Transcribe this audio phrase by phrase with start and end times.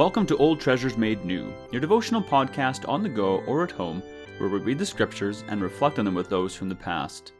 [0.00, 4.02] Welcome to Old Treasures Made New, your devotional podcast on the go or at home,
[4.38, 7.32] where we read the scriptures and reflect on them with those from the past.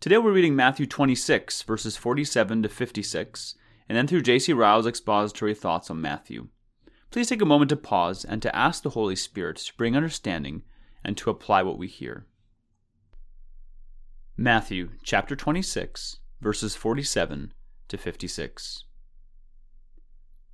[0.00, 3.54] Today we're reading Matthew 26, verses 47 to 56,
[3.88, 4.52] and then through J.C.
[4.54, 6.48] Ryle's expository thoughts on Matthew.
[7.12, 10.62] Please take a moment to pause and to ask the Holy Spirit to bring understanding
[11.04, 12.26] and to apply what we hear.
[14.36, 17.52] Matthew chapter 26, verses 47
[17.86, 18.82] to 56.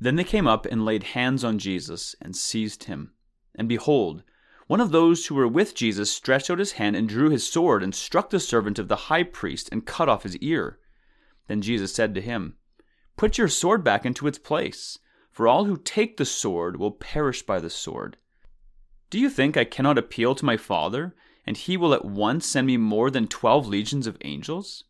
[0.00, 3.12] Then they came up and laid hands on Jesus and seized him.
[3.54, 4.22] And behold,
[4.66, 7.82] one of those who were with Jesus stretched out his hand and drew his sword
[7.82, 10.78] and struck the servant of the high priest and cut off his ear.
[11.48, 12.56] Then Jesus said to him,
[13.16, 14.98] Put your sword back into its place,
[15.30, 18.16] for all who take the sword will perish by the sword.
[19.10, 21.14] Do you think I cannot appeal to my Father,
[21.46, 24.84] and he will at once send me more than twelve legions of angels?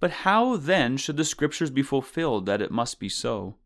[0.00, 3.56] But how then should the scriptures be fulfilled that it must be so?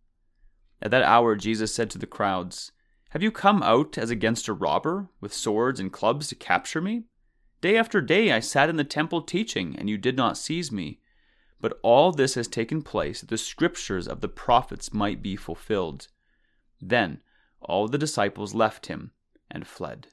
[0.82, 2.72] At that hour Jesus said to the crowds,
[3.10, 7.04] Have you come out as against a robber, with swords and clubs to capture me?
[7.60, 11.00] Day after day I sat in the temple teaching, and you did not seize me.
[11.60, 16.08] But all this has taken place that the scriptures of the prophets might be fulfilled.
[16.80, 17.20] Then
[17.60, 19.10] all the disciples left him
[19.50, 20.08] and fled.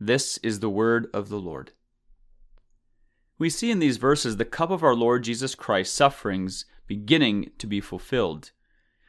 [0.00, 1.72] This is the word of the Lord.
[3.38, 7.66] We see in these verses the cup of our Lord Jesus Christ's sufferings beginning to
[7.66, 8.52] be fulfilled.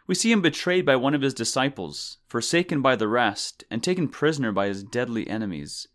[0.07, 4.07] We see him betrayed by one of his disciples, forsaken by the rest, and taken
[4.07, 5.87] prisoner by his deadly enemies.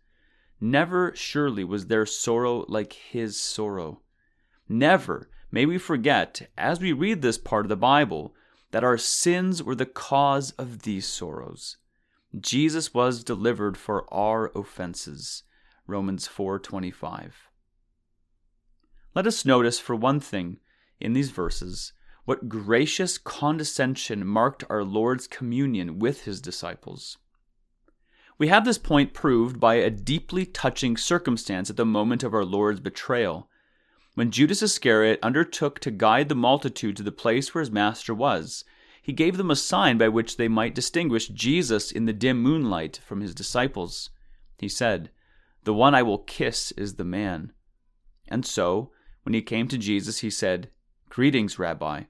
[0.59, 4.01] Never surely was there sorrow like his sorrow.
[4.67, 8.35] Never may we forget, as we read this part of the Bible,
[8.71, 11.77] that our sins were the cause of these sorrows.
[12.39, 15.43] Jesus was delivered for our offenses.
[15.87, 17.49] Romans 4:25.
[19.13, 20.59] Let us notice for one thing
[21.01, 21.93] in these verses
[22.25, 27.17] what gracious condescension marked our Lord's communion with his disciples.
[28.37, 32.45] We have this point proved by a deeply touching circumstance at the moment of our
[32.45, 33.49] Lord's betrayal.
[34.13, 38.63] When Judas Iscariot undertook to guide the multitude to the place where his master was,
[39.01, 42.99] he gave them a sign by which they might distinguish Jesus in the dim moonlight
[43.03, 44.09] from his disciples.
[44.59, 45.09] He said,
[45.63, 47.51] The one I will kiss is the man.
[48.27, 48.91] And so,
[49.23, 50.69] when he came to Jesus, he said,
[51.11, 52.03] Greetings, Rabbi.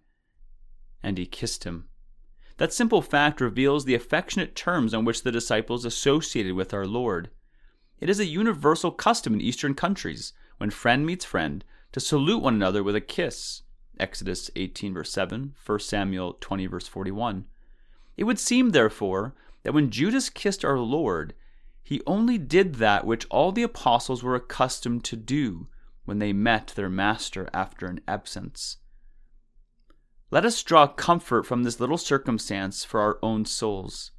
[1.01, 1.87] And he kissed him.
[2.57, 7.31] That simple fact reveals the affectionate terms on which the disciples associated with our Lord.
[7.99, 12.53] It is a universal custom in Eastern countries, when friend meets friend, to salute one
[12.53, 13.63] another with a kiss.
[13.99, 17.45] Exodus 18, verse 7, 1 Samuel 20, verse 41.
[18.17, 21.33] It would seem, therefore, that when Judas kissed our Lord,
[21.81, 25.69] he only did that which all the apostles were accustomed to do
[26.05, 28.77] when they met their master after an absence.
[30.33, 34.11] Let us draw comfort from this little circumstance for our own souls.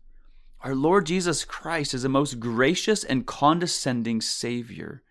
[0.60, 5.02] Our Lord Jesus Christ is a most gracious and condescending Savior.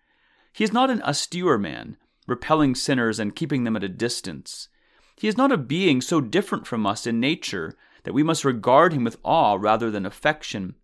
[0.52, 1.96] He is not an austere man,
[2.28, 4.68] repelling sinners and keeping them at a distance.
[5.16, 7.74] He is not a being so different from us in nature
[8.04, 10.76] that we must regard him with awe rather than affection.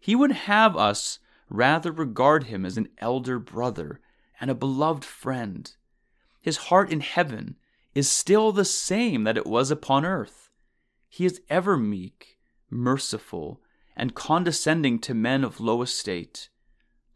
[0.00, 4.00] He would have us rather regard him as an elder brother
[4.40, 5.72] and a beloved friend.
[6.42, 7.56] His heart in heaven
[7.94, 10.50] is still the same that it was upon earth.
[11.08, 12.38] He is ever meek,
[12.70, 13.60] merciful,
[13.96, 16.48] and condescending to men of low estate.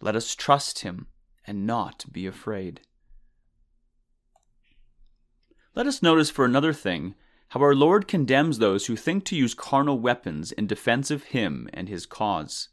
[0.01, 1.09] Let us trust him
[1.47, 2.83] and not be afraid.
[5.75, 7.15] Let us notice for another thing
[7.49, 11.69] how our Lord condemns those who think to use carnal weapons in defense of him
[11.73, 12.69] and his cause.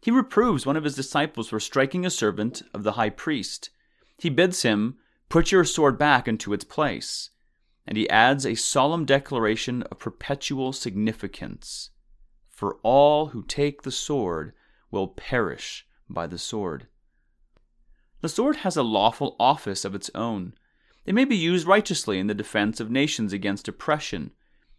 [0.00, 3.70] He reproves one of his disciples for striking a servant of the high priest.
[4.18, 4.98] He bids him
[5.28, 7.30] Put your sword back into its place.
[7.86, 11.90] And he adds a solemn declaration of perpetual significance.
[12.48, 14.52] For all who take the sword
[14.90, 16.88] will perish by the sword.
[18.20, 20.54] The sword has a lawful office of its own.
[21.06, 24.32] It may be used righteously in the defense of nations against oppression.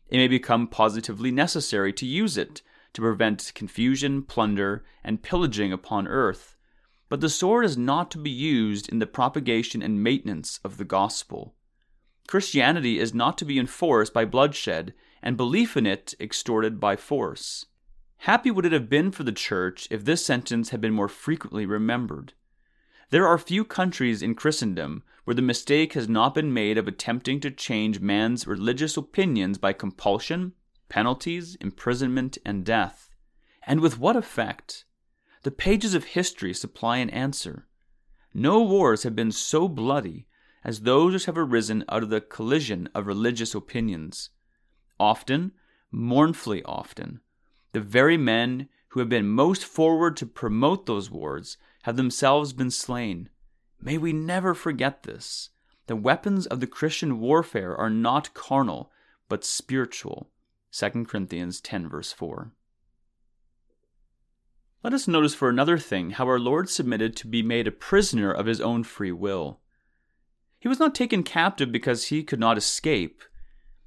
[0.10, 2.62] It may become positively necessary to use it
[2.94, 6.58] to prevent confusion, plunder, and pillaging upon earth.
[7.10, 10.86] But the sword is not to be used in the propagation and maintenance of the
[10.86, 11.56] gospel.
[12.28, 17.66] Christianity is not to be enforced by bloodshed, and belief in it extorted by force.
[18.24, 21.66] Happy would it have been for the Church if this sentence had been more frequently
[21.66, 22.34] remembered.
[23.10, 27.40] There are few countries in Christendom where the mistake has not been made of attempting
[27.40, 30.54] to change man's religious opinions by compulsion,
[30.90, 33.10] penalties, imprisonment, and death.
[33.66, 34.86] And with what effect?
[35.44, 37.68] The pages of history supply an answer.
[38.34, 40.28] No wars have been so bloody
[40.64, 44.30] as those which have arisen out of the collision of religious opinions.
[45.00, 45.54] Often,
[45.92, 47.22] mournfully often,
[47.72, 52.72] the very men who have been most forward to promote those wars have themselves been
[52.72, 53.30] slain.
[53.82, 55.50] May we never forget this.
[55.88, 58.92] The weapons of the Christian warfare are not carnal,
[59.30, 60.30] but spiritual.
[60.72, 62.52] 2 Corinthians 10, verse 4.
[64.82, 68.32] Let us notice for another thing how our Lord submitted to be made a prisoner
[68.32, 69.60] of his own free will.
[70.58, 73.22] He was not taken captive because he could not escape.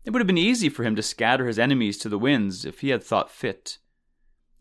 [0.04, 2.80] It would have been easy for him to scatter his enemies to the winds if
[2.80, 3.78] he had thought fit.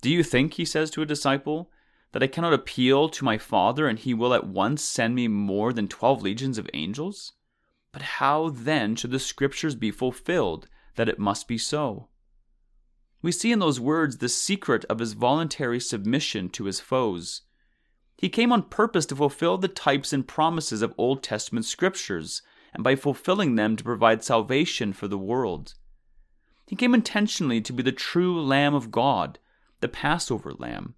[0.02, 1.70] Do you think, he says to a disciple,
[2.14, 5.74] that I cannot appeal to my Father and he will at once send me more
[5.74, 7.34] than twelve legions of angels?
[7.92, 12.08] But how then should the Scriptures be fulfilled that it must be so?
[13.22, 17.42] We see in those words the secret of his voluntary submission to his foes.
[18.18, 22.42] He came on purpose to fulfill the types and promises of Old Testament scriptures,
[22.74, 25.74] and by fulfilling them to provide salvation for the world.
[26.68, 29.40] He came intentionally to be the true Lamb of God,
[29.82, 30.96] the Passover Lamb.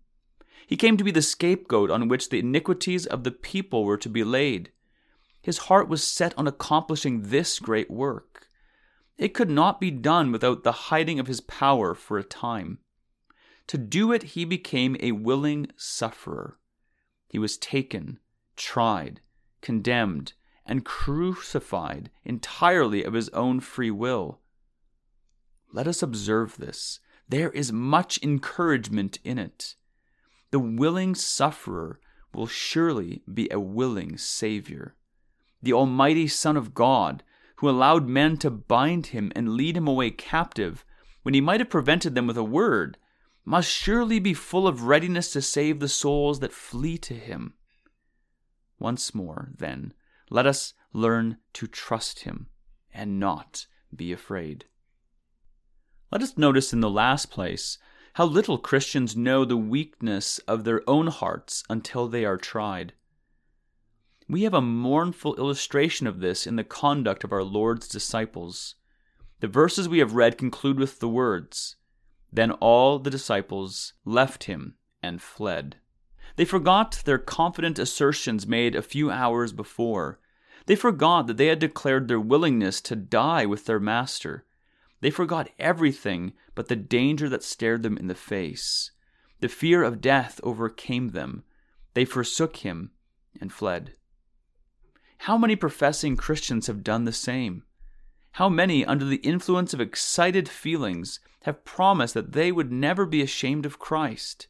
[0.67, 4.09] He came to be the scapegoat on which the iniquities of the people were to
[4.09, 4.71] be laid.
[5.41, 8.47] His heart was set on accomplishing this great work.
[9.23, 12.79] It could not be done without the hiding of his power for a time.
[13.67, 16.59] To do it, he became a willing sufferer.
[17.29, 18.19] He was taken,
[18.57, 19.21] tried,
[19.61, 20.33] condemned,
[20.65, 24.41] and crucified entirely of his own free will.
[25.71, 26.99] Let us observe this.
[27.29, 29.75] There is much encouragement in it.
[30.51, 32.01] The willing sufferer
[32.33, 34.97] will surely be a willing Savior.
[35.61, 37.23] The Almighty Son of God,
[37.63, 40.83] who allowed men to bind him and lead him away captive,
[41.21, 42.97] when he might have prevented them with a word,
[43.45, 47.53] must surely be full of readiness to save the souls that flee to him.
[48.79, 49.93] Once more, then,
[50.29, 52.47] let us learn to trust him
[52.93, 53.65] and not
[53.95, 54.65] be afraid.
[56.11, 57.77] Let us notice in the last place
[58.15, 62.91] how little Christians know the weakness of their own hearts until they are tried.
[64.33, 68.73] We have a mournful illustration of this in the conduct of our Lord's disciples.
[69.41, 71.75] The verses we have read conclude with the words,
[72.31, 75.75] then all the disciples left him and fled.
[76.35, 80.19] They forgot their confident assertions made a few hours before.
[80.65, 84.45] They forgot that they had declared their willingness to die with their master.
[85.01, 88.89] They forgot everything but the danger that stared them in the face.
[89.41, 91.43] The fear of death overcame them.
[91.93, 92.93] They forsook him
[93.39, 93.93] and fled.
[95.23, 97.63] How many professing Christians have done the same?
[98.33, 103.21] How many, under the influence of excited feelings, have promised that they would never be
[103.21, 104.47] ashamed of Christ?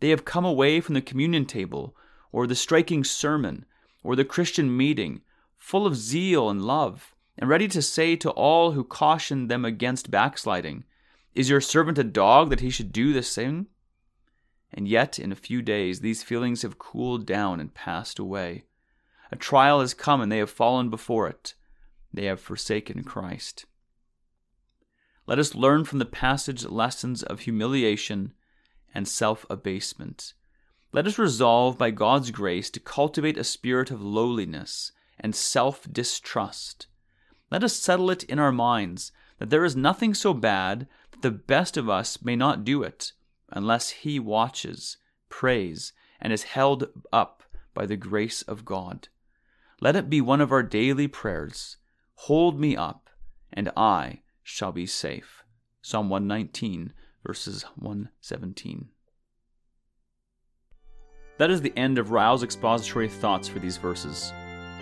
[0.00, 1.96] They have come away from the communion table,
[2.32, 3.64] or the striking sermon,
[4.02, 5.22] or the Christian meeting,
[5.56, 10.10] full of zeal and love, and ready to say to all who cautioned them against
[10.10, 10.84] backsliding,
[11.34, 13.68] Is your servant a dog that he should do this thing?
[14.70, 18.64] And yet, in a few days, these feelings have cooled down and passed away.
[19.32, 21.54] A trial has come, and they have fallen before it
[22.14, 23.66] they have forsaken Christ.
[25.26, 28.32] Let us learn from the passage lessons of humiliation
[28.94, 30.34] and self abasement.
[30.92, 36.86] Let us resolve by God's grace to cultivate a spirit of lowliness and self distrust.
[37.50, 41.30] Let us settle it in our minds that there is nothing so bad that the
[41.32, 43.12] best of us may not do it,
[43.50, 49.08] unless he watches, prays, and is held up by the grace of God.
[49.80, 51.76] Let it be one of our daily prayers
[52.16, 53.10] Hold me up,
[53.52, 55.42] and I shall be safe.
[55.82, 56.92] Psalm 119,
[57.26, 58.88] verses 117.
[61.36, 64.32] That is the end of Ryle's expository thoughts for these verses.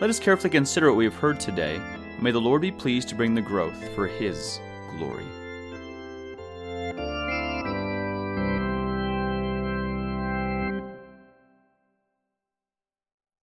[0.00, 1.80] Let us carefully consider what we have heard today,
[2.20, 4.60] may the Lord be pleased to bring the growth for His
[4.98, 5.24] glory.